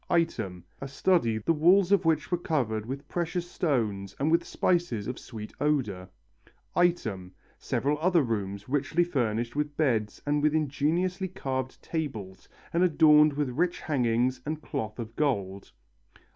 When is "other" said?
7.99-8.23